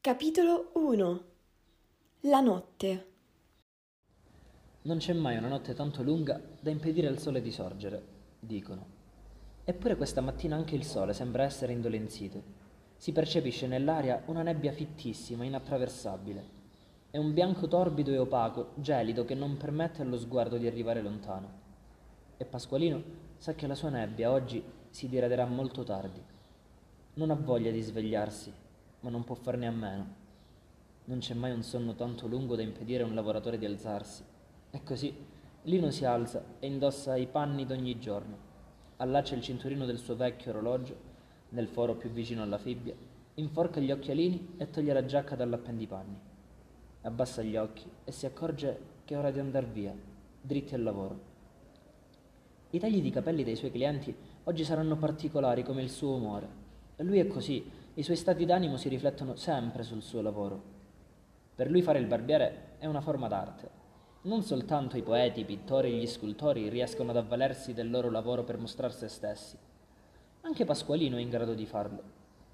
Capitolo 0.00 0.70
1 0.74 1.24
La 2.20 2.40
notte 2.40 3.11
Non 4.84 4.98
c'è 4.98 5.12
mai 5.12 5.36
una 5.36 5.46
notte 5.46 5.74
tanto 5.74 6.02
lunga 6.02 6.40
da 6.60 6.70
impedire 6.70 7.06
al 7.06 7.20
sole 7.20 7.40
di 7.40 7.52
sorgere, 7.52 8.02
dicono. 8.40 8.84
Eppure 9.62 9.94
questa 9.94 10.20
mattina 10.20 10.56
anche 10.56 10.74
il 10.74 10.82
sole 10.82 11.12
sembra 11.12 11.44
essere 11.44 11.72
indolenzito. 11.72 12.42
Si 12.96 13.12
percepisce 13.12 13.68
nell'aria 13.68 14.22
una 14.26 14.42
nebbia 14.42 14.72
fittissima, 14.72 15.44
inattraversabile. 15.44 16.60
È 17.10 17.16
un 17.16 17.32
bianco 17.32 17.68
torbido 17.68 18.10
e 18.10 18.18
opaco, 18.18 18.72
gelido, 18.74 19.24
che 19.24 19.36
non 19.36 19.56
permette 19.56 20.02
allo 20.02 20.18
sguardo 20.18 20.56
di 20.56 20.66
arrivare 20.66 21.00
lontano. 21.00 21.60
E 22.36 22.44
Pasqualino 22.44 23.02
sa 23.36 23.54
che 23.54 23.68
la 23.68 23.76
sua 23.76 23.90
nebbia 23.90 24.32
oggi 24.32 24.64
si 24.90 25.08
diraderà 25.08 25.46
molto 25.46 25.84
tardi. 25.84 26.20
Non 27.14 27.30
ha 27.30 27.36
voglia 27.36 27.70
di 27.70 27.80
svegliarsi, 27.80 28.52
ma 29.00 29.10
non 29.10 29.22
può 29.22 29.36
farne 29.36 29.68
a 29.68 29.70
meno. 29.70 30.06
Non 31.04 31.18
c'è 31.18 31.34
mai 31.34 31.52
un 31.52 31.62
sonno 31.62 31.94
tanto 31.94 32.26
lungo 32.26 32.56
da 32.56 32.62
impedire 32.62 33.04
a 33.04 33.06
un 33.06 33.14
lavoratore 33.14 33.58
di 33.58 33.66
alzarsi. 33.66 34.24
E 34.74 34.82
così 34.82 35.14
Lino 35.64 35.90
si 35.90 36.06
alza 36.06 36.42
e 36.58 36.66
indossa 36.66 37.14
i 37.14 37.26
panni 37.26 37.66
d'ogni 37.66 37.98
giorno. 38.00 38.36
Allaccia 38.96 39.34
il 39.34 39.42
cinturino 39.42 39.84
del 39.84 39.98
suo 39.98 40.16
vecchio 40.16 40.50
orologio 40.50 40.96
nel 41.50 41.68
foro 41.68 41.94
più 41.94 42.08
vicino 42.08 42.42
alla 42.42 42.56
fibbia, 42.56 42.94
inforca 43.34 43.80
gli 43.80 43.92
occhialini 43.92 44.54
e 44.56 44.70
toglie 44.70 44.94
la 44.94 45.04
giacca 45.04 45.36
dall'appendipanni. 45.36 46.18
Abbassa 47.02 47.42
gli 47.42 47.54
occhi 47.54 47.88
e 48.02 48.12
si 48.12 48.24
accorge 48.24 48.80
che 49.04 49.14
è 49.14 49.18
ora 49.18 49.30
di 49.30 49.40
andar 49.40 49.66
via, 49.66 49.94
dritti 50.40 50.74
al 50.74 50.82
lavoro. 50.82 51.20
I 52.70 52.78
tagli 52.78 53.02
di 53.02 53.10
capelli 53.10 53.44
dei 53.44 53.56
suoi 53.56 53.70
clienti 53.70 54.12
oggi 54.44 54.64
saranno 54.64 54.96
particolari 54.96 55.62
come 55.62 55.82
il 55.82 55.90
suo 55.90 56.14
umore. 56.14 56.48
Lui 56.96 57.18
è 57.18 57.26
così, 57.26 57.70
i 57.92 58.02
suoi 58.02 58.16
stati 58.16 58.46
d'animo 58.46 58.78
si 58.78 58.88
riflettono 58.88 59.36
sempre 59.36 59.82
sul 59.82 60.00
suo 60.00 60.22
lavoro. 60.22 60.62
Per 61.54 61.70
lui 61.70 61.82
fare 61.82 61.98
il 61.98 62.06
barbiere 62.06 62.78
è 62.78 62.86
una 62.86 63.02
forma 63.02 63.28
d'arte. 63.28 63.81
Non 64.24 64.42
soltanto 64.42 64.96
i 64.96 65.02
poeti, 65.02 65.40
i 65.40 65.44
pittori 65.44 65.92
e 65.92 65.96
gli 65.96 66.06
scultori 66.06 66.68
riescono 66.68 67.10
ad 67.10 67.16
avvalersi 67.16 67.74
del 67.74 67.90
loro 67.90 68.08
lavoro 68.08 68.44
per 68.44 68.56
mostrare 68.56 68.92
se 68.92 69.08
stessi. 69.08 69.58
Anche 70.42 70.64
Pasqualino 70.64 71.16
è 71.16 71.20
in 71.20 71.28
grado 71.28 71.54
di 71.54 71.66
farlo. 71.66 72.02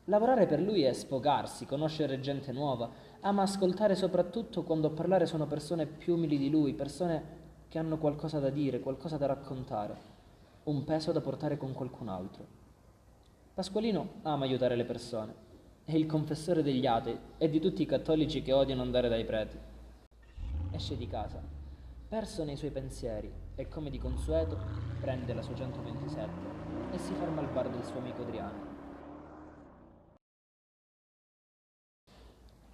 Lavorare 0.04 0.46
per 0.46 0.62
lui 0.62 0.84
è 0.84 0.92
sfogarsi, 0.94 1.66
conoscere 1.66 2.20
gente 2.20 2.52
nuova, 2.52 2.90
ama 3.20 3.42
ascoltare 3.42 3.96
soprattutto 3.96 4.62
quando 4.62 4.86
a 4.86 4.92
parlare 4.92 5.26
sono 5.26 5.46
persone 5.46 5.84
più 5.84 6.14
umili 6.14 6.38
di 6.38 6.48
lui, 6.48 6.72
persone 6.72 7.22
che 7.68 7.78
hanno 7.78 7.98
qualcosa 7.98 8.38
da 8.38 8.48
dire, 8.48 8.80
qualcosa 8.80 9.18
da 9.18 9.26
raccontare, 9.26 9.96
un 10.64 10.84
peso 10.84 11.12
da 11.12 11.20
portare 11.20 11.58
con 11.58 11.74
qualcun 11.74 12.08
altro. 12.08 12.46
Pasqualino 13.52 14.20
ama 14.22 14.46
aiutare 14.46 14.74
le 14.74 14.86
persone, 14.86 15.34
è 15.84 15.94
il 15.94 16.06
confessore 16.06 16.62
degli 16.62 16.86
atei 16.86 17.18
e 17.36 17.50
di 17.50 17.60
tutti 17.60 17.82
i 17.82 17.86
cattolici 17.86 18.40
che 18.40 18.54
odiano 18.54 18.80
andare 18.80 19.10
dai 19.10 19.26
preti. 19.26 19.58
Esce 20.70 20.96
di 20.96 21.06
casa, 21.06 21.56
perso 22.08 22.42
nei 22.42 22.56
suoi 22.56 22.70
pensieri, 22.70 23.30
e 23.54 23.68
come 23.68 23.90
di 23.90 23.98
consueto 23.98 24.58
prende 24.98 25.34
la 25.34 25.42
sua 25.42 25.54
127 25.54 26.30
e 26.90 26.98
si 26.98 27.12
ferma 27.12 27.42
al 27.42 27.50
bar 27.52 27.68
del 27.68 27.84
suo 27.84 27.98
amico 27.98 28.22
Adriano. 28.22 28.66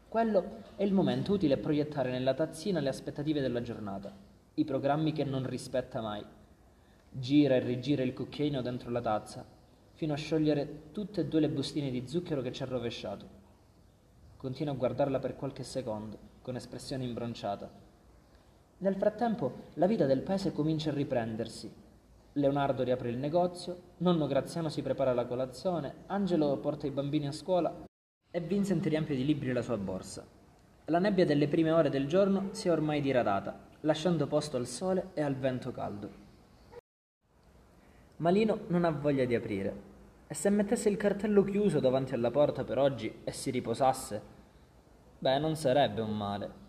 Quello 0.08 0.62
è 0.76 0.84
il 0.84 0.92
momento 0.92 1.32
utile 1.32 1.54
a 1.54 1.58
proiettare 1.58 2.12
nella 2.12 2.34
tazzina 2.34 2.78
le 2.78 2.88
aspettative 2.88 3.40
della 3.40 3.60
giornata, 3.60 4.14
i 4.54 4.64
programmi 4.64 5.12
che 5.12 5.24
non 5.24 5.44
rispetta 5.44 6.00
mai. 6.00 6.24
Gira 7.10 7.56
e 7.56 7.58
rigira 7.58 8.04
il 8.04 8.14
cucchiaino 8.14 8.62
dentro 8.62 8.90
la 8.90 9.00
tazza, 9.00 9.44
fino 9.94 10.12
a 10.12 10.16
sciogliere 10.16 10.92
tutte 10.92 11.22
e 11.22 11.26
due 11.26 11.40
le 11.40 11.48
bustine 11.48 11.90
di 11.90 12.06
zucchero 12.06 12.40
che 12.40 12.52
ci 12.52 12.62
ha 12.62 12.66
rovesciato. 12.66 13.26
Continua 14.36 14.74
a 14.74 14.76
guardarla 14.76 15.18
per 15.18 15.34
qualche 15.34 15.64
secondo, 15.64 16.18
con 16.40 16.54
espressione 16.54 17.02
imbronciata. 17.02 17.93
Nel 18.84 18.96
frattempo 18.96 19.70
la 19.76 19.86
vita 19.86 20.04
del 20.04 20.20
paese 20.20 20.52
comincia 20.52 20.90
a 20.90 20.92
riprendersi. 20.92 21.72
Leonardo 22.34 22.82
riapre 22.82 23.08
il 23.08 23.16
negozio, 23.16 23.94
nonno 23.98 24.26
Graziano 24.26 24.68
si 24.68 24.82
prepara 24.82 25.14
la 25.14 25.24
colazione, 25.24 26.02
Angelo 26.08 26.58
porta 26.58 26.86
i 26.86 26.90
bambini 26.90 27.26
a 27.26 27.32
scuola 27.32 27.74
e 28.30 28.40
Vincent 28.40 28.84
riempie 28.84 29.16
di 29.16 29.24
libri 29.24 29.52
la 29.52 29.62
sua 29.62 29.78
borsa. 29.78 30.22
La 30.86 30.98
nebbia 30.98 31.24
delle 31.24 31.48
prime 31.48 31.70
ore 31.70 31.88
del 31.88 32.06
giorno 32.06 32.48
si 32.50 32.68
è 32.68 32.72
ormai 32.72 33.00
diradata, 33.00 33.58
lasciando 33.80 34.26
posto 34.26 34.58
al 34.58 34.66
sole 34.66 35.12
e 35.14 35.22
al 35.22 35.34
vento 35.34 35.72
caldo. 35.72 36.10
Malino 38.16 38.64
non 38.66 38.84
ha 38.84 38.90
voglia 38.90 39.24
di 39.24 39.34
aprire. 39.34 39.74
E 40.26 40.34
se 40.34 40.50
mettesse 40.50 40.90
il 40.90 40.98
cartello 40.98 41.42
chiuso 41.42 41.80
davanti 41.80 42.12
alla 42.12 42.30
porta 42.30 42.64
per 42.64 42.76
oggi 42.76 43.20
e 43.24 43.32
si 43.32 43.50
riposasse? 43.50 44.20
Beh, 45.20 45.38
non 45.38 45.56
sarebbe 45.56 46.02
un 46.02 46.14
male. 46.14 46.63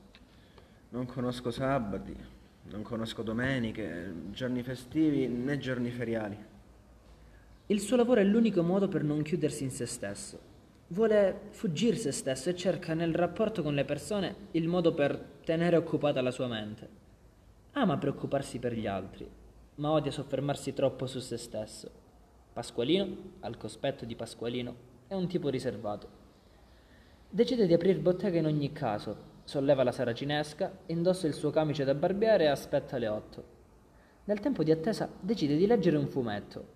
Non 0.96 1.08
conosco 1.08 1.52
sabati, 1.52 2.16
non 2.70 2.82
conosco 2.82 3.22
domeniche, 3.22 4.14
giorni 4.32 4.64
festivi 4.64 5.28
né 5.28 5.58
giorni 5.58 5.90
feriali. 5.90 6.38
Il 7.66 7.82
suo 7.82 7.98
lavoro 7.98 8.22
è 8.22 8.24
l'unico 8.24 8.64
modo 8.64 8.88
per 8.88 9.04
non 9.04 9.22
chiudersi 9.22 9.66
in 9.66 9.72
se 9.72 9.88
stesso. 9.88 10.40
Vuole 10.88 11.50
fuggire 11.50 11.98
se 11.98 12.14
stesso 12.14 12.50
e 12.50 12.56
cerca 12.56 12.94
nel 12.94 13.14
rapporto 13.14 13.62
con 13.62 13.74
le 13.74 13.84
persone 13.84 14.36
il 14.52 14.70
modo 14.70 14.94
per 14.94 15.18
tenere 15.44 15.76
occupata 15.76 16.22
la 16.22 16.32
sua 16.32 16.48
mente. 16.48 16.88
Ama 17.74 17.98
preoccuparsi 17.98 18.60
per 18.60 18.72
gli 18.72 18.88
altri, 18.88 19.30
ma 19.76 19.92
odia 19.92 20.12
soffermarsi 20.12 20.72
troppo 20.72 21.08
su 21.08 21.20
se 21.20 21.36
stesso. 21.36 21.92
Pasqualino, 22.54 23.18
al 23.42 23.58
cospetto 23.58 24.06
di 24.06 24.16
Pasqualino, 24.16 24.76
è 25.08 25.14
un 25.14 25.28
tipo 25.28 25.50
riservato. 25.50 26.08
Decide 27.30 27.68
di 27.68 27.74
aprire 27.74 28.00
bottega 28.00 28.40
in 28.40 28.46
ogni 28.46 28.72
caso, 28.72 29.34
solleva 29.46 29.84
la 29.84 29.94
saracinesca, 29.94 30.80
indossa 30.88 31.28
il 31.28 31.34
suo 31.34 31.52
camice 31.52 31.86
da 31.86 31.94
barbiere 31.94 32.44
e 32.44 32.48
aspetta 32.48 32.98
le 32.98 33.08
otto. 33.08 33.44
Nel 34.26 34.42
tempo 34.42 34.64
di 34.64 34.72
attesa 34.72 35.08
decide 35.20 35.56
di 35.56 35.66
leggere 35.66 35.98
un 35.98 36.08
fumetto, 36.08 36.74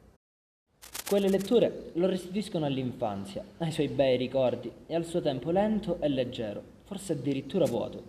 quelle 1.09 1.28
letture 1.28 1.90
lo 1.94 2.06
restituiscono 2.06 2.68
all'infanzia, 2.68 3.44
ai 3.58 3.72
suoi 3.72 3.88
bei 3.88 4.16
ricordi 4.16 4.72
e 4.85 4.94
al 4.94 5.06
suo 5.06 5.22
tempo 5.22 5.50
lento 5.50 5.97
e 6.02 6.08
leggero, 6.08 6.62
forse 6.84 7.13
addirittura 7.13 7.66
vuoto. 7.66 8.03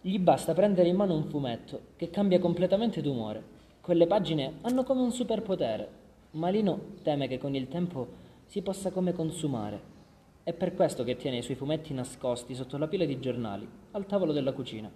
Gli 0.00 0.18
basta 0.18 0.52
prendere 0.52 0.88
in 0.88 0.96
mano 0.96 1.14
un 1.14 1.26
fumetto 1.26 1.80
che 1.94 2.10
cambia 2.10 2.40
completamente 2.40 3.00
d'umore. 3.00 3.40
Quelle 3.80 4.08
pagine 4.08 4.54
hanno 4.62 4.82
come 4.82 5.02
un 5.02 5.12
superpotere. 5.12 5.88
Malino 6.32 6.96
teme 7.04 7.28
che 7.28 7.38
con 7.38 7.54
il 7.54 7.68
tempo 7.68 8.08
si 8.46 8.60
possa 8.60 8.90
come 8.90 9.12
consumare. 9.12 9.93
È 10.44 10.52
per 10.52 10.74
questo 10.74 11.04
che 11.04 11.16
tiene 11.16 11.38
i 11.38 11.42
suoi 11.42 11.56
fumetti 11.56 11.94
nascosti 11.94 12.54
sotto 12.54 12.76
la 12.76 12.86
pila 12.86 13.06
di 13.06 13.18
giornali, 13.18 13.66
al 13.92 14.04
tavolo 14.04 14.30
della 14.30 14.52
cucina. 14.52 14.92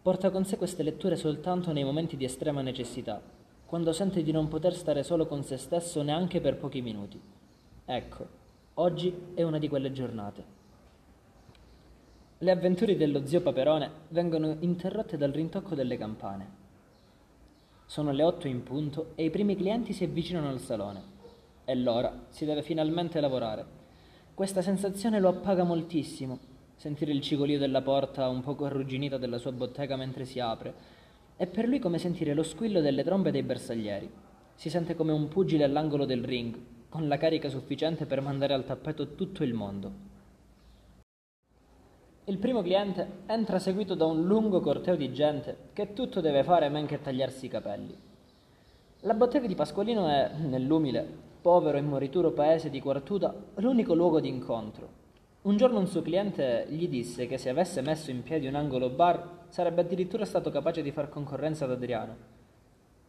Porta 0.00 0.30
con 0.30 0.44
sé 0.44 0.56
queste 0.56 0.84
letture 0.84 1.16
soltanto 1.16 1.72
nei 1.72 1.82
momenti 1.82 2.16
di 2.16 2.24
estrema 2.24 2.62
necessità, 2.62 3.20
quando 3.66 3.92
sente 3.92 4.22
di 4.22 4.30
non 4.30 4.46
poter 4.46 4.72
stare 4.72 5.02
solo 5.02 5.26
con 5.26 5.42
se 5.42 5.56
stesso 5.56 6.00
neanche 6.02 6.40
per 6.40 6.58
pochi 6.58 6.80
minuti. 6.80 7.20
Ecco, 7.86 8.28
oggi 8.74 9.12
è 9.34 9.42
una 9.42 9.58
di 9.58 9.68
quelle 9.68 9.90
giornate. 9.90 10.44
Le 12.38 12.50
avventure 12.52 12.96
dello 12.96 13.26
zio 13.26 13.40
Paperone 13.40 13.90
vengono 14.10 14.58
interrotte 14.60 15.16
dal 15.16 15.32
rintocco 15.32 15.74
delle 15.74 15.96
campane. 15.96 16.50
Sono 17.84 18.12
le 18.12 18.22
otto 18.22 18.46
in 18.46 18.62
punto 18.62 19.10
e 19.16 19.24
i 19.24 19.30
primi 19.30 19.56
clienti 19.56 19.92
si 19.92 20.04
avvicinano 20.04 20.50
al 20.50 20.60
salone. 20.60 21.02
È 21.64 21.74
l'ora, 21.74 22.26
si 22.28 22.44
deve 22.44 22.62
finalmente 22.62 23.18
lavorare. 23.18 23.75
Questa 24.36 24.60
sensazione 24.60 25.18
lo 25.18 25.30
appaga 25.30 25.64
moltissimo. 25.64 26.38
Sentire 26.76 27.10
il 27.10 27.22
cigolio 27.22 27.58
della 27.58 27.80
porta 27.80 28.28
un 28.28 28.42
poco 28.42 28.66
arrugginita 28.66 29.16
della 29.16 29.38
sua 29.38 29.50
bottega 29.50 29.96
mentre 29.96 30.26
si 30.26 30.40
apre, 30.40 30.74
è 31.36 31.46
per 31.46 31.66
lui 31.66 31.78
come 31.78 31.96
sentire 31.96 32.34
lo 32.34 32.42
squillo 32.42 32.82
delle 32.82 33.02
trombe 33.02 33.30
dei 33.30 33.42
bersaglieri. 33.42 34.10
Si 34.54 34.68
sente 34.68 34.94
come 34.94 35.12
un 35.12 35.28
pugile 35.28 35.64
all'angolo 35.64 36.04
del 36.04 36.22
ring, 36.22 36.54
con 36.90 37.08
la 37.08 37.16
carica 37.16 37.48
sufficiente 37.48 38.04
per 38.04 38.20
mandare 38.20 38.52
al 38.52 38.66
tappeto 38.66 39.14
tutto 39.14 39.42
il 39.42 39.54
mondo. 39.54 39.90
Il 42.26 42.36
primo 42.36 42.60
cliente 42.60 43.22
entra 43.24 43.58
seguito 43.58 43.94
da 43.94 44.04
un 44.04 44.26
lungo 44.26 44.60
corteo 44.60 44.96
di 44.96 45.14
gente 45.14 45.70
che 45.72 45.94
tutto 45.94 46.20
deve 46.20 46.44
fare 46.44 46.68
men 46.68 46.84
che 46.84 47.00
tagliarsi 47.00 47.46
i 47.46 47.48
capelli. 47.48 47.96
La 49.00 49.14
bottega 49.14 49.46
di 49.46 49.54
Pasqualino 49.54 50.06
è, 50.08 50.30
nell'umile, 50.36 51.24
povero 51.46 51.78
e 51.78 51.80
morituro 51.80 52.32
paese 52.32 52.70
di 52.70 52.80
Quartuta, 52.80 53.32
l'unico 53.58 53.94
luogo 53.94 54.18
di 54.18 54.26
incontro. 54.26 54.88
Un 55.42 55.56
giorno 55.56 55.78
un 55.78 55.86
suo 55.86 56.02
cliente 56.02 56.66
gli 56.70 56.88
disse 56.88 57.28
che 57.28 57.38
se 57.38 57.50
avesse 57.50 57.82
messo 57.82 58.10
in 58.10 58.24
piedi 58.24 58.48
un 58.48 58.56
angolo 58.56 58.88
bar 58.90 59.44
sarebbe 59.50 59.82
addirittura 59.82 60.24
stato 60.24 60.50
capace 60.50 60.82
di 60.82 60.90
far 60.90 61.08
concorrenza 61.08 61.64
ad 61.64 61.70
Adriano. 61.70 62.16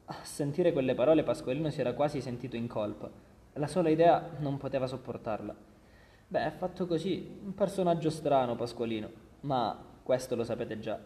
A 0.06 0.18
sentire 0.22 0.72
quelle 0.72 0.94
parole 0.94 1.24
Pasqualino 1.24 1.72
si 1.72 1.80
era 1.80 1.94
quasi 1.94 2.22
sentito 2.22 2.56
in 2.56 2.68
colpa. 2.68 3.10
La 3.54 3.66
sola 3.66 3.90
idea 3.90 4.30
non 4.38 4.58
poteva 4.58 4.86
sopportarla. 4.86 5.56
Beh, 6.28 6.46
è 6.46 6.52
fatto 6.52 6.86
così, 6.86 7.40
un 7.44 7.56
personaggio 7.56 8.12
strano 8.12 8.56
Pasqualino, 8.56 9.10
ma 9.42 9.84
questo 10.04 10.36
lo 10.36 10.44
sapete 10.44 10.78
già. 10.78 11.00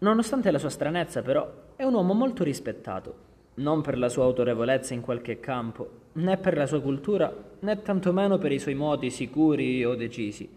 Nonostante 0.00 0.50
la 0.50 0.58
sua 0.58 0.68
stranezza, 0.68 1.22
però, 1.22 1.50
è 1.76 1.84
un 1.84 1.94
uomo 1.94 2.12
molto 2.12 2.44
rispettato, 2.44 3.30
non 3.54 3.82
per 3.82 3.98
la 3.98 4.08
sua 4.08 4.24
autorevolezza 4.24 4.94
in 4.94 5.00
qualche 5.00 5.40
campo, 5.40 6.00
né 6.14 6.36
per 6.36 6.56
la 6.56 6.66
sua 6.66 6.80
cultura, 6.80 7.34
né 7.60 7.82
tantomeno 7.82 8.38
per 8.38 8.52
i 8.52 8.58
suoi 8.58 8.74
modi 8.74 9.10
sicuri 9.10 9.84
o 9.84 9.94
decisi. 9.94 10.48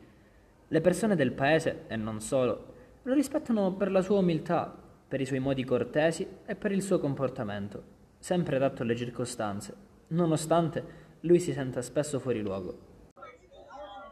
Le 0.67 0.81
persone 0.81 1.15
del 1.15 1.33
paese, 1.33 1.83
e 1.87 1.95
non 1.95 2.19
solo, 2.21 2.73
lo 3.03 3.13
rispettano 3.13 3.73
per 3.73 3.91
la 3.91 4.01
sua 4.01 4.19
umiltà, 4.19 4.73
per 5.07 5.21
i 5.21 5.25
suoi 5.25 5.39
modi 5.39 5.63
cortesi 5.63 6.27
e 6.45 6.55
per 6.55 6.71
il 6.71 6.81
suo 6.81 6.99
comportamento, 6.99 7.83
sempre 8.17 8.55
adatto 8.55 8.81
alle 8.81 8.95
circostanze, 8.95 9.75
nonostante 10.07 11.03
lui 11.21 11.39
si 11.39 11.53
senta 11.53 11.81
spesso 11.81 12.19
fuori 12.19 12.41
luogo. 12.41 12.93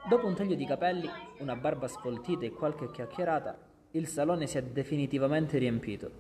Dopo 0.08 0.28
un 0.28 0.36
taglio 0.36 0.56
di 0.56 0.66
capelli, 0.66 1.10
una 1.40 1.56
barba 1.56 1.88
sfoltita 1.88 2.46
e 2.46 2.52
qualche 2.52 2.92
chiacchierata, 2.92 3.58
il 3.92 4.08
salone 4.08 4.48
si 4.48 4.58
è 4.58 4.64
definitivamente 4.64 5.58
riempito. 5.58 6.12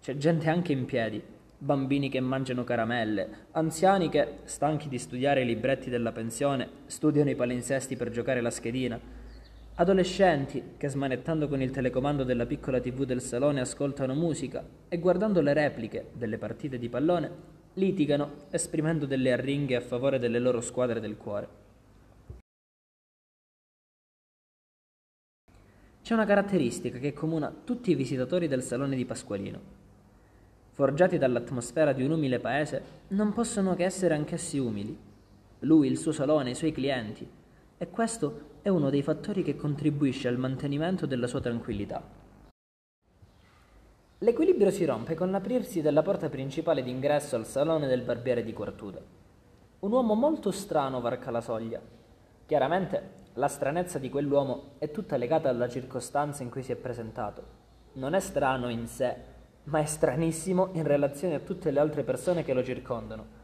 C'è 0.00 0.16
gente 0.16 0.48
anche 0.48 0.72
in 0.72 0.84
piedi, 0.84 1.22
bambini 1.58 2.08
che 2.08 2.20
mangiano 2.20 2.62
caramelle, 2.62 3.46
anziani 3.50 4.08
che, 4.08 4.38
stanchi 4.44 4.88
di 4.88 4.98
studiare 4.98 5.42
i 5.42 5.46
libretti 5.46 5.90
della 5.90 6.12
pensione, 6.12 6.68
studiano 6.86 7.30
i 7.30 7.34
palinsesti 7.34 7.96
per 7.96 8.10
giocare 8.10 8.40
la 8.40 8.50
schedina, 8.50 8.98
adolescenti 9.74 10.74
che 10.76 10.88
smanettando 10.88 11.48
con 11.48 11.60
il 11.60 11.72
telecomando 11.72 12.22
della 12.22 12.46
piccola 12.46 12.80
tv 12.80 13.04
del 13.04 13.20
salone 13.20 13.60
ascoltano 13.60 14.14
musica 14.14 14.64
e 14.88 14.98
guardando 14.98 15.40
le 15.40 15.52
repliche 15.52 16.10
delle 16.12 16.38
partite 16.38 16.78
di 16.78 16.88
pallone 16.88 17.56
litigano 17.74 18.46
esprimendo 18.50 19.06
delle 19.06 19.32
arringhe 19.32 19.76
a 19.76 19.80
favore 19.80 20.18
delle 20.18 20.38
loro 20.38 20.60
squadre 20.60 21.00
del 21.00 21.16
cuore. 21.16 21.66
C'è 26.02 26.14
una 26.14 26.24
caratteristica 26.24 26.98
che 26.98 27.12
comuna 27.12 27.54
tutti 27.64 27.90
i 27.90 27.94
visitatori 27.94 28.48
del 28.48 28.62
salone 28.62 28.96
di 28.96 29.04
Pasqualino 29.04 29.86
forgiati 30.78 31.18
dall'atmosfera 31.18 31.92
di 31.92 32.04
un 32.04 32.12
umile 32.12 32.38
paese, 32.38 32.82
non 33.08 33.32
possono 33.32 33.74
che 33.74 33.82
essere 33.82 34.14
anch'essi 34.14 34.58
umili. 34.58 34.96
Lui, 35.62 35.88
il 35.88 35.98
suo 35.98 36.12
salone, 36.12 36.50
i 36.50 36.54
suoi 36.54 36.70
clienti. 36.70 37.28
E 37.76 37.90
questo 37.90 38.58
è 38.62 38.68
uno 38.68 38.88
dei 38.88 39.02
fattori 39.02 39.42
che 39.42 39.56
contribuisce 39.56 40.28
al 40.28 40.38
mantenimento 40.38 41.04
della 41.04 41.26
sua 41.26 41.40
tranquillità. 41.40 42.00
L'equilibrio 44.18 44.70
si 44.70 44.84
rompe 44.84 45.16
con 45.16 45.32
l'aprirsi 45.32 45.82
della 45.82 46.02
porta 46.02 46.28
principale 46.28 46.84
d'ingresso 46.84 47.34
al 47.34 47.44
salone 47.44 47.88
del 47.88 48.02
barbiere 48.02 48.44
di 48.44 48.52
Quartuda. 48.52 49.00
Un 49.80 49.90
uomo 49.90 50.14
molto 50.14 50.52
strano 50.52 51.00
varca 51.00 51.32
la 51.32 51.40
soglia. 51.40 51.80
Chiaramente 52.46 53.26
la 53.32 53.48
stranezza 53.48 53.98
di 53.98 54.08
quell'uomo 54.08 54.74
è 54.78 54.92
tutta 54.92 55.16
legata 55.16 55.48
alla 55.48 55.68
circostanza 55.68 56.44
in 56.44 56.50
cui 56.50 56.62
si 56.62 56.70
è 56.70 56.76
presentato. 56.76 57.42
Non 57.94 58.14
è 58.14 58.20
strano 58.20 58.68
in 58.68 58.86
sé, 58.86 59.37
ma 59.68 59.80
è 59.80 59.84
stranissimo 59.84 60.70
in 60.72 60.84
relazione 60.84 61.34
a 61.34 61.40
tutte 61.40 61.70
le 61.70 61.78
altre 61.80 62.02
persone 62.02 62.42
che 62.42 62.54
lo 62.54 62.64
circondano. 62.64 63.36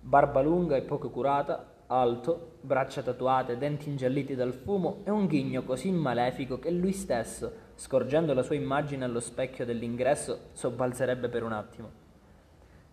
Barba 0.00 0.40
lunga 0.40 0.76
e 0.76 0.82
poco 0.82 1.10
curata, 1.10 1.72
alto, 1.86 2.52
braccia 2.62 3.02
tatuate, 3.02 3.58
denti 3.58 3.90
ingialliti 3.90 4.34
dal 4.34 4.54
fumo 4.54 5.02
e 5.04 5.10
un 5.10 5.26
ghigno 5.26 5.62
così 5.62 5.90
malefico 5.90 6.58
che 6.58 6.70
lui 6.70 6.92
stesso, 6.92 7.52
scorgendo 7.74 8.32
la 8.32 8.42
sua 8.42 8.54
immagine 8.54 9.04
allo 9.04 9.20
specchio 9.20 9.66
dell'ingresso, 9.66 10.48
sobbalzerebbe 10.52 11.28
per 11.28 11.42
un 11.42 11.52
attimo. 11.52 11.90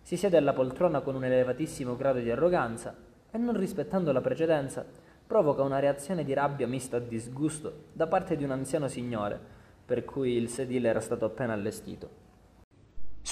Si 0.02 0.16
siede 0.16 0.36
alla 0.36 0.52
poltrona 0.52 1.00
con 1.00 1.14
un 1.14 1.24
elevatissimo 1.24 1.96
grado 1.96 2.18
di 2.18 2.30
arroganza 2.30 2.94
e, 3.30 3.38
non 3.38 3.56
rispettando 3.56 4.12
la 4.12 4.20
precedenza, 4.20 4.84
provoca 5.26 5.62
una 5.62 5.78
reazione 5.78 6.22
di 6.22 6.34
rabbia 6.34 6.66
mista 6.66 6.98
a 6.98 7.00
disgusto 7.00 7.84
da 7.92 8.06
parte 8.06 8.36
di 8.36 8.44
un 8.44 8.50
anziano 8.50 8.88
signore, 8.88 9.38
per 9.86 10.04
cui 10.04 10.32
il 10.32 10.48
sedile 10.48 10.88
era 10.88 11.00
stato 11.00 11.24
appena 11.24 11.54
allestito. 11.54 12.26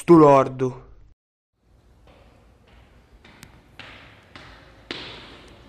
Stu 0.06 0.18
lordo. 0.18 0.84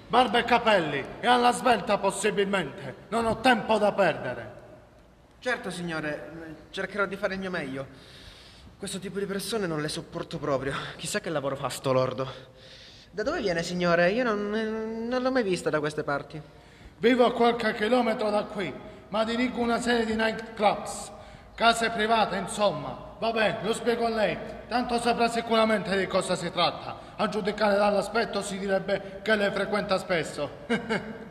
Barba 0.10 0.38
e 0.38 0.44
capelli, 0.44 1.04
e 1.22 1.26
alla 1.26 1.52
svelta 1.52 1.98
possibilmente. 1.98 2.98
Non 3.08 3.26
ho 3.26 3.40
tempo 3.40 3.80
da 3.80 3.92
perdere. 3.94 4.52
Certo, 5.40 5.72
signore, 5.72 6.58
cercherò 6.70 7.08
di 7.08 7.16
fare 7.16 7.34
il 7.34 7.40
mio 7.40 7.50
meglio. 7.50 7.88
Questo 8.78 9.00
tipo 9.00 9.18
di 9.18 9.26
persone 9.26 9.66
non 9.66 9.82
le 9.82 9.90
sopporto 9.90 10.38
proprio. 10.38 10.76
Chissà 10.98 11.20
che 11.20 11.32
lavoro 11.32 11.56
fa 11.56 11.70
sto 11.70 11.92
lordo. 11.92 12.32
Da 13.10 13.24
dove 13.24 13.42
viene, 13.42 13.64
signore? 13.64 14.12
Io 14.12 14.24
non, 14.24 14.52
non 15.10 15.20
l'ho 15.20 15.32
mai 15.32 15.42
vista 15.42 15.72
da 15.72 15.80
queste 15.80 16.04
parti. 16.04 16.40
Vivo 17.00 17.26
a 17.26 17.34
qualche 17.34 17.74
chilometro 17.74 18.30
da 18.30 18.44
qui, 18.44 18.72
ma 19.10 19.24
dirigo 19.24 19.60
una 19.60 19.82
serie 19.82 20.06
di 20.06 20.14
nightclubs. 20.14 21.16
Case 21.58 21.90
private, 21.90 22.38
insomma. 22.38 23.16
Vabbè, 23.18 23.62
lo 23.64 23.74
spiego 23.74 24.06
a 24.06 24.10
lei. 24.10 24.38
Tanto 24.68 25.00
saprà 25.00 25.28
sicuramente 25.28 25.98
di 25.98 26.06
cosa 26.06 26.36
si 26.36 26.52
tratta. 26.52 27.16
A 27.16 27.28
giudicare 27.30 27.76
dall'aspetto 27.76 28.44
si 28.44 28.60
direbbe 28.60 29.22
che 29.24 29.36
le 29.36 29.50
frequenta 29.50 29.98
spesso. 29.98 30.52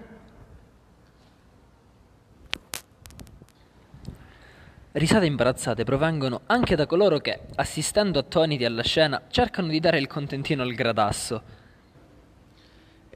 Risate 4.90 5.26
imbarazzate 5.26 5.84
provengono 5.84 6.40
anche 6.46 6.74
da 6.74 6.86
coloro 6.86 7.18
che, 7.18 7.42
assistendo 7.54 8.18
attoniti 8.18 8.64
alla 8.64 8.82
scena, 8.82 9.22
cercano 9.28 9.68
di 9.68 9.78
dare 9.78 9.98
il 9.98 10.08
contentino 10.08 10.64
al 10.64 10.72
gradasso. 10.74 11.55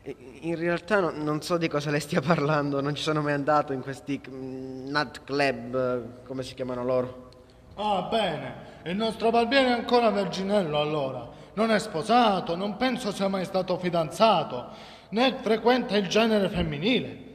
In 0.02 0.56
realtà 0.56 1.00
no, 1.00 1.10
non 1.10 1.42
so 1.42 1.58
di 1.58 1.68
cosa 1.68 1.90
lei 1.90 2.00
stia 2.00 2.20
parlando, 2.22 2.80
non 2.80 2.94
ci 2.94 3.02
sono 3.02 3.20
mai 3.20 3.34
andato 3.34 3.72
in 3.72 3.82
questi 3.82 4.20
mm, 4.28 4.88
nut 4.88 5.24
club, 5.24 6.24
come 6.24 6.42
si 6.42 6.54
chiamano 6.54 6.84
loro. 6.84 7.28
Ah, 7.76 8.02
bene. 8.10 8.68
Il 8.84 8.96
nostro 8.96 9.30
barbiere 9.30 9.68
è 9.68 9.72
ancora 9.72 10.10
verginello 10.10 10.80
allora. 10.80 11.28
Non 11.54 11.70
è 11.70 11.78
sposato, 11.78 12.56
non 12.56 12.76
penso 12.76 13.12
sia 13.12 13.28
mai 13.28 13.44
stato 13.44 13.76
fidanzato, 13.76 14.68
né 15.10 15.36
frequenta 15.40 15.96
il 15.96 16.08
genere 16.08 16.48
femminile. 16.48 17.28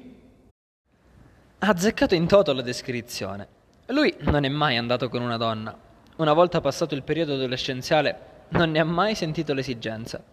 Ha 1.59 1.67
azzeccato 1.67 2.15
in 2.15 2.25
toto 2.27 2.53
la 2.53 2.61
descrizione. 2.61 3.47
Lui 3.87 4.15
non 4.19 4.43
è 4.43 4.49
mai 4.49 4.77
andato 4.77 5.09
con 5.09 5.21
una 5.21 5.37
donna. 5.37 5.75
Una 6.17 6.33
volta 6.33 6.61
passato 6.61 6.95
il 6.95 7.03
periodo 7.03 7.33
adolescenziale, 7.33 8.33
non 8.49 8.71
ne 8.71 8.79
ha 8.79 8.83
mai 8.85 9.13
sentito 9.13 9.53
l'esigenza. 9.53 10.23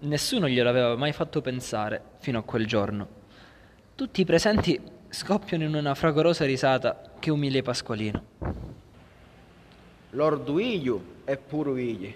Nessuno 0.00 0.48
glielo 0.48 0.68
aveva 0.68 0.94
mai 0.94 1.12
fatto 1.12 1.40
pensare 1.40 2.00
fino 2.18 2.38
a 2.38 2.42
quel 2.42 2.66
giorno. 2.66 3.08
Tutti 3.96 4.20
i 4.20 4.24
presenti 4.24 4.80
scoppiano 5.08 5.64
in 5.64 5.74
una 5.74 5.92
fragorosa 5.96 6.44
risata 6.44 7.14
che 7.18 7.32
umilia 7.32 7.62
Pasqualino. 7.62 8.22
Lord 10.10 10.48
Uigliu 10.48 11.02
e 11.24 11.36
pure 11.36 11.70
Uigli. 11.70 12.14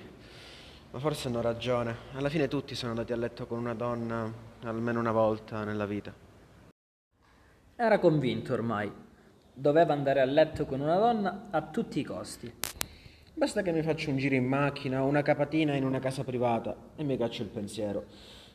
Ma 0.93 0.99
forse 1.01 1.27
hanno 1.27 1.41
ragione. 1.41 1.97
Alla 2.13 2.29
fine 2.29 2.47
tutti 2.47 2.77
sono 2.77 2.93
andati 2.93 3.13
a 3.13 3.17
letto 3.17 3.49
con 3.49 3.59
una 3.59 3.75
donna 3.75 4.33
almeno 4.63 5.01
una 5.01 5.11
volta 5.11 5.65
nella 5.65 5.87
vita. 5.87 6.15
Era 7.75 7.99
convinto 7.99 8.53
ormai. 8.53 8.93
Doveva 9.53 9.93
andare 9.93 10.21
a 10.21 10.25
letto 10.25 10.67
con 10.67 10.79
una 10.79 10.99
donna 10.99 11.49
a 11.51 11.63
tutti 11.63 11.99
i 11.99 12.05
costi. 12.05 12.62
Basta 13.35 13.63
che 13.63 13.73
mi 13.73 13.83
faccia 13.83 14.11
un 14.11 14.19
giro 14.19 14.35
in 14.35 14.45
macchina 14.45 15.03
o 15.03 15.07
una 15.07 15.23
capatina 15.23 15.75
in 15.75 15.85
una 15.85 15.99
casa 16.01 16.23
privata 16.23 16.77
e 16.95 17.03
mi 17.03 17.17
caccio 17.17 17.43
il 17.43 17.49
pensiero. 17.49 18.05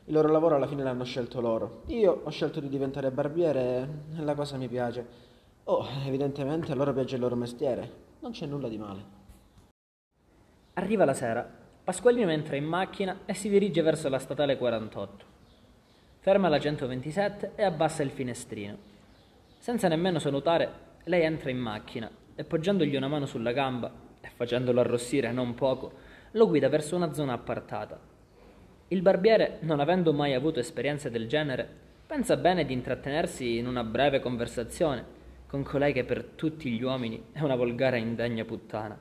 Il 0.06 0.14
loro 0.14 0.32
lavoro 0.32 0.56
alla 0.56 0.68
fine 0.68 0.84
l'hanno 0.84 1.04
scelto 1.04 1.42
loro. 1.42 1.82
Io 1.88 2.22
ho 2.24 2.30
scelto 2.30 2.60
di 2.60 2.70
diventare 2.70 3.10
barbiere 3.10 3.90
e 4.16 4.22
la 4.22 4.36
cosa 4.36 4.56
mi 4.56 4.68
piace. 4.68 5.06
Oh, 5.64 5.86
evidentemente 6.06 6.72
a 6.72 6.76
loro 6.76 6.94
piace 6.94 7.16
il 7.16 7.22
loro 7.22 7.36
mestiere. 7.36 7.92
Non 8.20 8.32
c'è 8.32 8.46
nulla 8.46 8.70
di 8.70 8.78
male. 8.78 9.04
Arriva 10.74 11.06
la 11.06 11.16
sera. 11.16 11.50
Pasqualino 11.84 12.30
entra 12.30 12.56
in 12.56 12.66
macchina 12.66 13.22
e 13.26 13.34
si 13.34 13.50
dirige 13.50 13.82
verso 13.82 14.10
la 14.10 14.20
statale 14.20 14.58
48. 14.58 15.26
Ferma 16.20 16.50
la 16.50 16.60
127 16.60 17.54
e 17.56 17.64
abbassa 17.64 18.04
il 18.04 18.12
finestrino. 18.12 18.78
Senza 19.58 19.88
nemmeno 19.88 20.20
salutare, 20.20 20.72
lei 21.06 21.24
entra 21.24 21.50
in 21.50 21.58
macchina 21.58 22.10
e 22.36 22.44
poggiandogli 22.44 22.96
una 22.96 23.08
mano 23.08 23.26
sulla 23.26 23.52
gamba 23.52 24.06
e 24.28 24.32
facendolo 24.36 24.82
arrossire 24.82 25.32
non 25.32 25.56
poco, 25.56 25.94
lo 26.32 26.48
guida 26.48 26.70
verso 26.70 26.96
una 26.96 27.14
zona 27.14 27.34
appartata. 27.34 28.00
Il 28.90 29.02
barbiere, 29.02 29.60
non 29.62 29.80
avendo 29.80 30.14
mai 30.14 30.34
avuto 30.34 30.60
esperienze 30.60 31.10
del 31.10 31.28
genere, 31.28 31.68
pensa 32.06 32.38
bene 32.38 32.66
di 32.66 32.74
intrattenersi 32.74 33.58
in 33.58 33.68
una 33.68 33.84
breve 33.84 34.20
conversazione 34.20 35.16
con 35.48 35.64
colei 35.64 35.94
che 35.94 36.04
per 36.04 36.24
tutti 36.24 36.70
gli 36.70 36.84
uomini 36.84 37.28
è 37.32 37.42
una 37.42 37.56
volgare 37.56 37.98
e 37.98 38.02
indegna 38.02 38.44
puttana. 38.44 39.00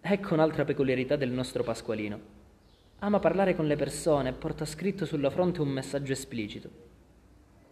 Ecco 0.00 0.34
un'altra 0.34 0.64
peculiarità 0.64 1.16
del 1.16 1.30
nostro 1.30 1.62
Pasqualino. 1.62 2.40
Ama 3.00 3.18
parlare 3.18 3.54
con 3.54 3.66
le 3.66 3.76
persone 3.76 4.30
e 4.30 4.32
porta 4.32 4.64
scritto 4.64 5.04
sulla 5.04 5.28
fronte 5.28 5.60
un 5.60 5.68
messaggio 5.68 6.12
esplicito. 6.12 6.70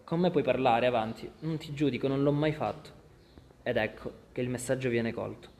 Con 0.04 0.20
me 0.20 0.30
puoi 0.30 0.42
parlare, 0.42 0.86
avanti, 0.86 1.30
non 1.40 1.56
ti 1.56 1.72
giudico, 1.72 2.06
non 2.06 2.22
l'ho 2.22 2.32
mai 2.32 2.52
fatto. 2.52 2.90
Ed 3.62 3.76
ecco 3.76 4.12
che 4.32 4.40
il 4.40 4.50
messaggio 4.50 4.88
viene 4.90 5.12
colto. 5.12 5.59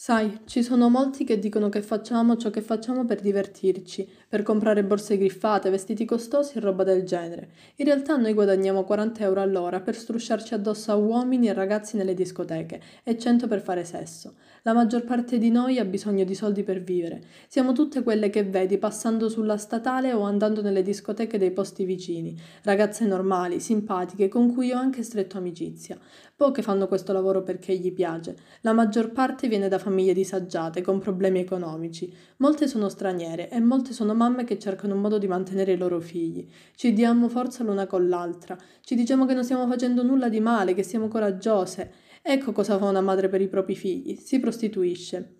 Sai, 0.00 0.42
ci 0.44 0.62
sono 0.62 0.88
molti 0.88 1.24
che 1.24 1.40
dicono 1.40 1.68
che 1.68 1.82
facciamo 1.82 2.36
ciò 2.36 2.50
che 2.50 2.60
facciamo 2.60 3.04
per 3.04 3.20
divertirci, 3.20 4.08
per 4.28 4.44
comprare 4.44 4.84
borse 4.84 5.18
griffate, 5.18 5.70
vestiti 5.70 6.04
costosi 6.04 6.56
e 6.56 6.60
roba 6.60 6.84
del 6.84 7.02
genere. 7.02 7.48
In 7.74 7.86
realtà 7.86 8.16
noi 8.16 8.32
guadagniamo 8.32 8.84
40 8.84 9.24
euro 9.24 9.40
all'ora 9.40 9.80
per 9.80 9.96
strusciarci 9.96 10.54
addosso 10.54 10.92
a 10.92 10.94
uomini 10.94 11.48
e 11.48 11.52
ragazzi 11.52 11.96
nelle 11.96 12.14
discoteche 12.14 12.80
e 13.02 13.18
100 13.18 13.48
per 13.48 13.60
fare 13.60 13.82
sesso. 13.82 14.34
La 14.62 14.72
maggior 14.72 15.02
parte 15.02 15.36
di 15.36 15.50
noi 15.50 15.80
ha 15.80 15.84
bisogno 15.84 16.22
di 16.22 16.34
soldi 16.36 16.62
per 16.62 16.80
vivere. 16.80 17.20
Siamo 17.48 17.72
tutte 17.72 18.04
quelle 18.04 18.30
che 18.30 18.44
vedi 18.44 18.78
passando 18.78 19.28
sulla 19.28 19.56
statale 19.56 20.12
o 20.12 20.20
andando 20.20 20.62
nelle 20.62 20.82
discoteche 20.82 21.38
dei 21.38 21.50
posti 21.50 21.84
vicini. 21.84 22.40
Ragazze 22.62 23.04
normali, 23.04 23.58
simpatiche, 23.58 24.28
con 24.28 24.54
cui 24.54 24.70
ho 24.70 24.78
anche 24.78 25.02
stretto 25.02 25.38
amicizia. 25.38 25.98
Poche 26.36 26.62
fanno 26.62 26.86
questo 26.86 27.12
lavoro 27.12 27.42
perché 27.42 27.74
gli 27.76 27.92
piace. 27.92 28.36
La 28.60 28.72
maggior 28.72 29.10
parte 29.10 29.48
viene 29.48 29.66
da 29.66 29.76
famiglie 29.76 29.86
disagiate, 29.94 30.82
con 30.82 30.98
problemi 30.98 31.40
economici. 31.40 32.12
Molte 32.38 32.66
sono 32.66 32.88
straniere 32.88 33.50
e 33.50 33.60
molte 33.60 33.92
sono 33.92 34.14
mamme 34.14 34.44
che 34.44 34.58
cercano 34.58 34.94
un 34.94 35.00
modo 35.00 35.18
di 35.18 35.26
mantenere 35.26 35.72
i 35.72 35.76
loro 35.76 36.00
figli. 36.00 36.48
Ci 36.74 36.92
diamo 36.92 37.28
forza 37.28 37.64
l'una 37.64 37.86
con 37.86 38.08
l'altra. 38.08 38.56
Ci 38.80 38.94
diciamo 38.94 39.26
che 39.26 39.34
non 39.34 39.44
stiamo 39.44 39.66
facendo 39.66 40.02
nulla 40.02 40.28
di 40.28 40.40
male, 40.40 40.74
che 40.74 40.82
siamo 40.82 41.08
coraggiose. 41.08 41.92
Ecco 42.22 42.52
cosa 42.52 42.78
fa 42.78 42.86
una 42.86 43.00
madre 43.00 43.28
per 43.28 43.40
i 43.40 43.48
propri 43.48 43.74
figli. 43.74 44.16
Si 44.16 44.38
prostituisce. 44.38 45.36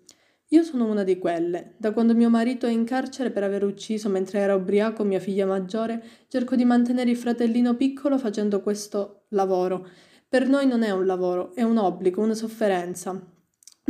Io 0.51 0.63
sono 0.63 0.89
una 0.89 1.03
di 1.03 1.19
quelle. 1.19 1.75
Da 1.77 1.91
quando 1.91 2.15
mio 2.15 2.29
marito 2.29 2.65
è 2.65 2.71
in 2.71 2.83
carcere 2.83 3.29
per 3.29 3.43
aver 3.43 3.63
ucciso 3.63 4.09
mentre 4.09 4.39
era 4.39 4.55
ubriaco 4.55 5.03
mia 5.03 5.19
figlia 5.19 5.45
maggiore, 5.45 6.03
cerco 6.27 6.55
di 6.55 6.65
mantenere 6.65 7.11
il 7.11 7.17
fratellino 7.17 7.75
piccolo 7.75 8.17
facendo 8.17 8.61
questo 8.61 9.25
lavoro. 9.29 9.87
Per 10.27 10.47
noi 10.47 10.65
non 10.65 10.81
è 10.81 10.89
un 10.89 11.05
lavoro, 11.05 11.53
è 11.53 11.61
un 11.61 11.77
obbligo, 11.77 12.23
una 12.23 12.33
sofferenza. 12.33 13.37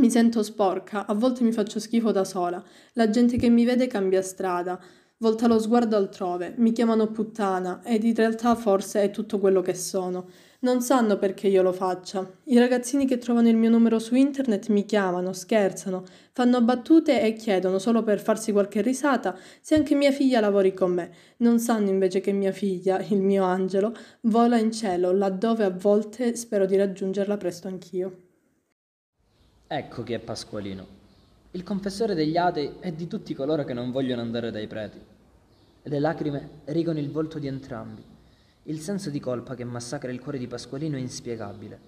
Mi 0.00 0.10
sento 0.10 0.42
sporca, 0.42 1.04
a 1.04 1.12
volte 1.12 1.44
mi 1.44 1.52
faccio 1.52 1.78
schifo 1.78 2.10
da 2.10 2.24
sola. 2.24 2.64
La 2.94 3.10
gente 3.10 3.36
che 3.36 3.50
mi 3.50 3.66
vede 3.66 3.86
cambia 3.86 4.22
strada, 4.22 4.80
volta 5.18 5.46
lo 5.46 5.58
sguardo 5.58 5.94
altrove, 5.94 6.54
mi 6.56 6.72
chiamano 6.72 7.08
puttana 7.08 7.82
ed 7.84 8.04
in 8.04 8.14
realtà 8.14 8.54
forse 8.54 9.02
è 9.02 9.10
tutto 9.10 9.38
quello 9.38 9.60
che 9.60 9.74
sono. 9.74 10.30
Non 10.60 10.80
sanno 10.80 11.18
perché 11.18 11.48
io 11.48 11.60
lo 11.60 11.74
faccia. 11.74 12.26
I 12.44 12.56
ragazzini 12.56 13.04
che 13.04 13.18
trovano 13.18 13.50
il 13.50 13.56
mio 13.58 13.68
numero 13.68 13.98
su 13.98 14.14
internet 14.14 14.68
mi 14.68 14.86
chiamano, 14.86 15.34
scherzano, 15.34 16.04
fanno 16.32 16.62
battute 16.62 17.20
e 17.20 17.34
chiedono 17.34 17.78
solo 17.78 18.02
per 18.02 18.20
farsi 18.20 18.52
qualche 18.52 18.80
risata 18.80 19.36
se 19.60 19.74
anche 19.74 19.94
mia 19.94 20.12
figlia 20.12 20.40
lavori 20.40 20.72
con 20.72 20.94
me. 20.94 21.10
Non 21.40 21.58
sanno 21.58 21.90
invece 21.90 22.20
che 22.20 22.32
mia 22.32 22.52
figlia, 22.52 23.04
il 23.10 23.20
mio 23.20 23.44
angelo, 23.44 23.94
vola 24.22 24.56
in 24.56 24.72
cielo, 24.72 25.12
laddove 25.12 25.64
a 25.64 25.70
volte 25.70 26.36
spero 26.36 26.64
di 26.64 26.76
raggiungerla 26.76 27.36
presto 27.36 27.68
anch'io. 27.68 28.28
Ecco 29.72 30.02
chi 30.02 30.14
è 30.14 30.18
Pasqualino. 30.18 30.84
Il 31.52 31.62
confessore 31.62 32.16
degli 32.16 32.36
atei 32.36 32.80
e 32.80 32.92
di 32.92 33.06
tutti 33.06 33.34
coloro 33.34 33.62
che 33.62 33.72
non 33.72 33.92
vogliono 33.92 34.20
andare 34.20 34.50
dai 34.50 34.66
preti. 34.66 35.00
Le 35.82 36.00
lacrime 36.00 36.62
rigono 36.64 36.98
il 36.98 37.08
volto 37.08 37.38
di 37.38 37.46
entrambi. 37.46 38.04
Il 38.64 38.80
senso 38.80 39.10
di 39.10 39.20
colpa 39.20 39.54
che 39.54 39.62
massacra 39.62 40.10
il 40.10 40.18
cuore 40.18 40.38
di 40.38 40.48
Pasqualino 40.48 40.96
è 40.96 40.98
inspiegabile. 40.98 41.78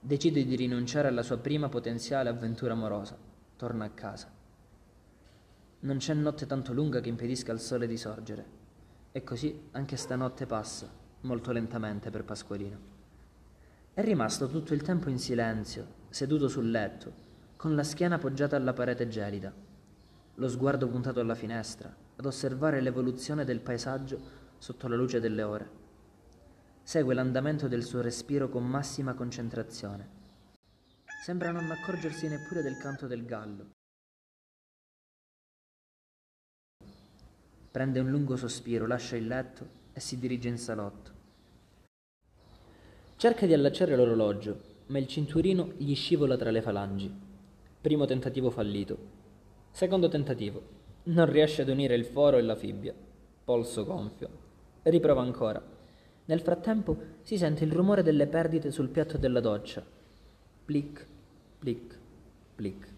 Decide 0.00 0.44
di 0.44 0.56
rinunciare 0.56 1.06
alla 1.06 1.22
sua 1.22 1.38
prima 1.38 1.68
potenziale 1.68 2.30
avventura 2.30 2.72
amorosa. 2.72 3.16
Torna 3.54 3.84
a 3.84 3.90
casa. 3.90 4.28
Non 5.78 5.98
c'è 5.98 6.14
notte 6.14 6.46
tanto 6.46 6.72
lunga 6.72 6.98
che 6.98 7.10
impedisca 7.10 7.52
al 7.52 7.60
sole 7.60 7.86
di 7.86 7.96
sorgere. 7.96 8.44
E 9.12 9.22
così 9.22 9.68
anche 9.70 9.94
stanotte 9.94 10.46
passa, 10.46 10.90
molto 11.20 11.52
lentamente 11.52 12.10
per 12.10 12.24
Pasqualino. 12.24 12.78
È 13.94 14.02
rimasto 14.02 14.48
tutto 14.48 14.74
il 14.74 14.82
tempo 14.82 15.08
in 15.08 15.20
silenzio, 15.20 16.02
seduto 16.14 16.46
sul 16.46 16.70
letto, 16.70 17.12
con 17.56 17.74
la 17.74 17.82
schiena 17.82 18.14
appoggiata 18.14 18.54
alla 18.54 18.72
parete 18.72 19.08
gelida, 19.08 19.52
lo 20.36 20.48
sguardo 20.48 20.86
puntato 20.86 21.18
alla 21.18 21.34
finestra, 21.34 21.92
ad 22.14 22.24
osservare 22.24 22.80
l'evoluzione 22.80 23.44
del 23.44 23.58
paesaggio 23.58 24.20
sotto 24.58 24.86
la 24.86 24.94
luce 24.94 25.18
delle 25.18 25.42
ore. 25.42 25.68
Segue 26.84 27.14
l'andamento 27.14 27.66
del 27.66 27.82
suo 27.82 28.00
respiro 28.00 28.48
con 28.48 28.64
massima 28.64 29.14
concentrazione. 29.14 30.08
Sembra 31.24 31.50
non 31.50 31.68
accorgersi 31.68 32.28
neppure 32.28 32.62
del 32.62 32.76
canto 32.76 33.08
del 33.08 33.24
gallo. 33.24 33.70
Prende 37.72 37.98
un 37.98 38.08
lungo 38.08 38.36
sospiro, 38.36 38.86
lascia 38.86 39.16
il 39.16 39.26
letto 39.26 39.68
e 39.92 39.98
si 39.98 40.16
dirige 40.20 40.46
in 40.46 40.58
salotto. 40.58 41.10
Cerca 43.16 43.46
di 43.46 43.52
allacciare 43.52 43.96
l'orologio, 43.96 44.73
ma 44.86 44.98
il 44.98 45.06
cinturino 45.06 45.72
gli 45.76 45.94
scivola 45.94 46.36
tra 46.36 46.50
le 46.50 46.62
falangi. 46.62 47.12
Primo 47.80 48.04
tentativo 48.04 48.50
fallito. 48.50 48.98
Secondo 49.70 50.08
tentativo. 50.08 50.62
Non 51.04 51.30
riesce 51.30 51.62
ad 51.62 51.68
unire 51.68 51.94
il 51.94 52.04
foro 52.04 52.36
e 52.38 52.42
la 52.42 52.56
fibbia. 52.56 52.94
Polso 53.44 53.84
gonfio. 53.84 54.28
Riprova 54.82 55.20
ancora. 55.20 55.62
Nel 56.26 56.40
frattempo 56.40 56.96
si 57.22 57.36
sente 57.36 57.64
il 57.64 57.72
rumore 57.72 58.02
delle 58.02 58.26
perdite 58.26 58.70
sul 58.70 58.88
piatto 58.88 59.18
della 59.18 59.40
doccia. 59.40 59.84
Plic, 60.64 61.06
plic, 61.58 61.98
plic. 62.54 62.92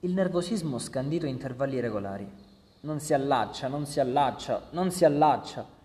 Il 0.00 0.12
nervosismo 0.12 0.78
scandito 0.78 1.26
a 1.26 1.28
intervalli 1.28 1.80
regolari. 1.80 2.26
Non 2.80 3.00
si 3.00 3.12
allaccia, 3.12 3.68
non 3.68 3.84
si 3.84 3.98
allaccia, 4.00 4.68
non 4.70 4.90
si 4.90 5.04
allaccia. 5.04 5.76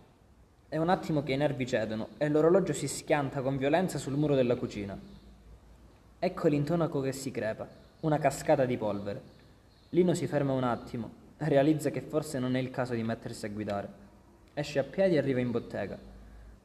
È 0.74 0.77
un 0.77 0.89
attimo 0.89 1.22
che 1.22 1.34
i 1.34 1.38
nervi 1.38 1.68
cedono 1.68 2.08
e 2.18 2.30
l'orologio 2.30 2.74
si 2.74 2.88
schianta 2.88 3.44
con 3.44 3.58
violenza 3.58 4.00
sul 4.00 4.18
muro 4.18 4.34
della 4.34 4.56
cucina. 4.56 5.00
Ecco 6.18 6.48
l'intonaco 6.48 7.00
che 7.00 7.12
si 7.12 7.30
crepa, 7.30 7.68
una 8.00 8.18
cascata 8.18 8.65
di 8.65 8.75
polvere. 8.75 9.22
Lino 9.89 10.15
si 10.15 10.25
ferma 10.25 10.51
un 10.53 10.63
attimo, 10.63 11.12
realizza 11.38 11.92
che 11.92 12.01
forse 12.01 12.39
non 12.39 12.56
è 12.56 12.60
il 12.60 12.72
caso 12.72 12.96
di 12.96 13.03
mettersi 13.03 13.46
a 13.46 13.50
guidare. 13.50 13.88
Esce 14.56 14.80
a 14.80 14.84
piedi 14.84 15.13
e 15.13 15.20
arriva 15.20 15.39
in 15.39 15.51
bottega. 15.51 15.96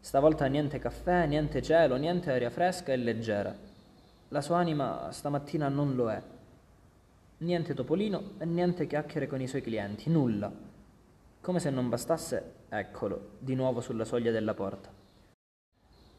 Stavolta 0.00 0.46
niente 0.46 0.78
caffè, 0.78 1.26
niente 1.26 1.60
cielo, 1.60 1.96
niente 1.96 2.30
aria 2.30 2.48
fresca 2.48 2.94
e 2.94 2.96
leggera. 2.96 3.54
La 4.28 4.40
sua 4.40 4.56
anima 4.56 5.08
stamattina 5.10 5.68
non 5.68 5.94
lo 5.94 6.10
è. 6.10 6.22
Niente 7.36 7.74
topolino 7.74 8.36
e 8.38 8.46
niente 8.46 8.86
chiacchiere 8.86 9.26
con 9.26 9.42
i 9.42 9.46
suoi 9.46 9.60
clienti, 9.60 10.08
nulla. 10.08 10.67
Come 11.48 11.60
se 11.60 11.70
non 11.70 11.88
bastasse, 11.88 12.66
eccolo, 12.68 13.30
di 13.38 13.54
nuovo 13.54 13.80
sulla 13.80 14.04
soglia 14.04 14.30
della 14.30 14.52
porta. 14.52 14.90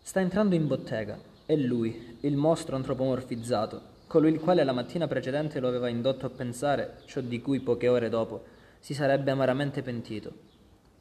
Sta 0.01 0.21
entrando 0.21 0.55
in 0.55 0.65
bottega. 0.65 1.19
È 1.45 1.55
lui, 1.55 2.17
il 2.21 2.35
mostro 2.35 2.75
antropomorfizzato, 2.75 3.81
colui 4.07 4.31
il 4.31 4.39
quale 4.39 4.63
la 4.63 4.71
mattina 4.71 5.05
precedente 5.05 5.59
lo 5.59 5.67
aveva 5.67 5.87
indotto 5.87 6.25
a 6.25 6.31
pensare 6.31 7.01
ciò 7.05 7.21
di 7.21 7.39
cui 7.43 7.59
poche 7.59 7.87
ore 7.87 8.09
dopo 8.09 8.43
si 8.79 8.95
sarebbe 8.95 9.29
amaramente 9.29 9.83
pentito. 9.83 10.33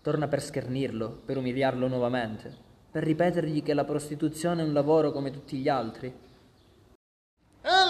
Torna 0.02 0.28
per 0.28 0.42
schernirlo, 0.42 1.22
per 1.24 1.38
umiliarlo 1.38 1.88
nuovamente, 1.88 2.54
per 2.90 3.04
ripetergli 3.04 3.62
che 3.62 3.72
la 3.72 3.84
prostituzione 3.84 4.60
è 4.60 4.66
un 4.66 4.74
lavoro 4.74 5.10
come 5.10 5.30
tutti 5.30 5.56
gli 5.56 5.70
altri, 5.70 6.12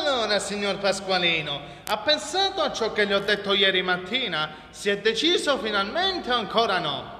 allora, 0.08 0.38
signor 0.38 0.78
Pasqualino, 0.78 1.60
ha 1.86 1.98
pensato 1.98 2.62
a 2.62 2.72
ciò 2.72 2.92
che 2.92 3.06
gli 3.06 3.12
ho 3.12 3.20
detto 3.20 3.52
ieri 3.52 3.82
mattina? 3.82 4.50
Si 4.70 4.88
è 4.88 4.98
deciso 5.00 5.58
finalmente 5.58 6.30
o 6.30 6.34
ancora 6.34 6.78
no? 6.78 7.16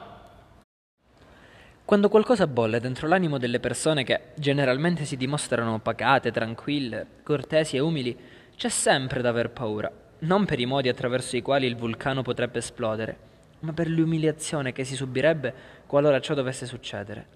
Quando 1.85 2.09
qualcosa 2.09 2.47
bolle 2.47 2.80
dentro 2.80 3.07
l'animo 3.07 3.38
delle 3.38 3.61
persone 3.61 4.04
che 4.04 4.33
generalmente 4.37 5.04
si 5.04 5.16
dimostrano 5.16 5.78
pacate, 5.80 6.33
tranquille, 6.33 7.07
cortesi 7.23 7.76
e 7.76 7.80
umili, 7.80 8.16
c'è 8.57 8.68
sempre 8.68 9.21
da 9.21 9.28
aver 9.28 9.50
paura, 9.50 9.90
non 10.21 10.45
per 10.47 10.59
i 10.59 10.66
modi 10.66 10.88
attraverso 10.88 11.37
i 11.37 11.42
quali 11.42 11.66
il 11.66 11.76
vulcano 11.76 12.23
potrebbe 12.23 12.59
esplodere, 12.59 13.16
ma 13.61 13.73
per 13.73 13.88
l'umiliazione 13.88 14.73
che 14.73 14.85
si 14.85 14.95
subirebbe 14.95 15.54
qualora 15.87 16.21
ciò 16.21 16.35
dovesse 16.35 16.66
succedere. 16.66 17.26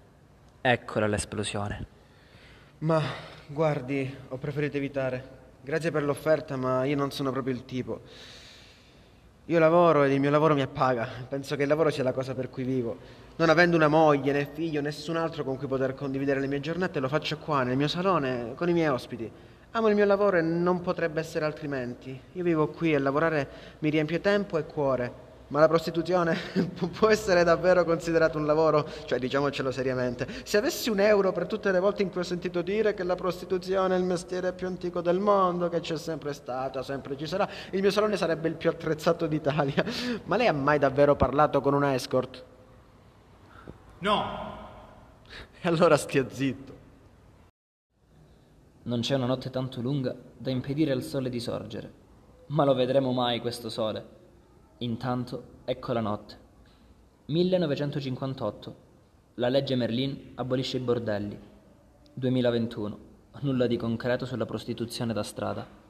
Eccola 0.61 1.07
l'esplosione. 1.07 1.85
Ma 2.79 3.01
guardi, 3.47 4.15
ho 4.29 4.37
preferito 4.37 4.77
evitare. 4.77 5.41
Grazie 5.65 5.91
per 5.91 6.03
l'offerta, 6.03 6.57
ma 6.57 6.83
io 6.83 6.97
non 6.97 7.11
sono 7.11 7.31
proprio 7.31 7.53
il 7.53 7.63
tipo. 7.63 8.01
Io 9.45 9.59
lavoro 9.59 10.03
ed 10.03 10.11
il 10.11 10.19
mio 10.19 10.29
lavoro 10.29 10.55
mi 10.55 10.61
appaga. 10.61 11.07
Penso 11.29 11.55
che 11.55 11.61
il 11.61 11.69
lavoro 11.69 11.89
sia 11.89 12.03
la 12.03 12.11
cosa 12.11 12.33
per 12.33 12.49
cui 12.49 12.63
vivo. 12.63 12.97
Non 13.37 13.47
avendo 13.47 13.77
una 13.77 13.87
moglie, 13.87 14.33
né 14.33 14.49
figlio, 14.53 14.81
nessun 14.81 15.15
altro 15.15 15.45
con 15.45 15.55
cui 15.55 15.67
poter 15.67 15.95
condividere 15.95 16.41
le 16.41 16.47
mie 16.47 16.59
giornate, 16.59 16.99
lo 16.99 17.07
faccio 17.07 17.37
qua, 17.37 17.63
nel 17.63 17.77
mio 17.77 17.87
salone, 17.87 18.51
con 18.55 18.67
i 18.67 18.73
miei 18.73 18.89
ospiti. 18.89 19.31
Amo 19.71 19.87
il 19.87 19.95
mio 19.95 20.03
lavoro 20.03 20.35
e 20.35 20.41
non 20.41 20.81
potrebbe 20.81 21.21
essere 21.21 21.45
altrimenti. 21.45 22.19
Io 22.33 22.43
vivo 22.43 22.67
qui 22.67 22.93
e 22.93 22.99
lavorare 22.99 23.47
mi 23.79 23.89
riempie 23.89 24.19
tempo 24.19 24.57
e 24.57 24.65
cuore, 24.65 25.13
Ma 25.53 25.59
la 25.59 25.67
prostituzione 25.67 26.35
può 26.97 27.09
essere 27.09 27.43
davvero 27.43 27.83
considerata 27.83 28.39
un 28.39 28.47
lavoro? 28.47 28.89
Cioè, 29.05 29.19
diciamocelo 29.19 29.69
seriamente. 29.69 30.27
Se 30.45 30.57
avessi 30.57 30.89
un 30.89 30.99
euro 30.99 31.31
per 31.31 31.45
tutte 31.45 31.71
le 31.71 31.79
volte 31.79 32.01
in 32.01 32.09
cui 32.09 32.21
ho 32.21 32.23
sentito 32.23 32.63
dire 32.63 32.95
che 32.95 33.03
la 33.03 33.13
prostituzione 33.13 33.95
è 33.95 33.99
il 33.99 34.03
mestiere 34.03 34.51
più 34.53 34.65
antico 34.65 35.01
del 35.01 35.19
mondo, 35.19 35.69
che 35.69 35.79
c'è 35.79 35.95
sempre 35.95 36.33
stata, 36.33 36.81
sempre 36.81 37.15
ci 37.15 37.27
sarà, 37.27 37.47
il 37.69 37.81
mio 37.81 37.91
salone 37.91 38.17
sarebbe 38.17 38.47
il 38.47 38.55
più 38.55 38.67
attrezzato 38.67 39.27
d'Italia. 39.27 39.85
Ma 40.25 40.37
lei 40.37 40.47
ha 40.47 40.53
mai 40.53 40.79
davvero 40.79 41.15
parlato 41.15 41.61
con 41.61 41.75
una 41.75 41.93
escort? 41.93 42.43
No, 43.99 44.57
E 45.61 45.67
allora 45.67 45.97
stia 45.97 46.27
zitto. 46.27 46.73
Non 48.85 49.01
c'è 49.01 49.13
una 49.13 49.27
notte 49.27 49.51
tanto 49.51 49.81
lunga 49.81 50.15
da 50.35 50.49
impedire 50.49 50.91
al 50.91 51.03
sole 51.03 51.29
di 51.29 51.39
sorgere. 51.39 51.91
Ma 52.47 52.65
lo 52.65 52.73
vedremo 52.73 53.11
mai 53.11 53.39
questo 53.39 53.69
sole. 53.69 54.21
Intanto, 54.79 55.43
ecco 55.65 55.93
la 55.93 56.01
notte. 56.01 56.37
1958. 57.25 58.75
La 59.35 59.49
legge 59.49 59.75
Merlin 59.75 60.31
abolisce 60.35 60.77
i 60.77 60.81
bordelli. 60.81 61.39
2021. 62.13 62.97
Nulla 63.41 63.67
di 63.67 63.77
concreto 63.77 64.25
sulla 64.25 64.45
prostituzione 64.45 65.13
da 65.13 65.23
strada. 65.23 65.81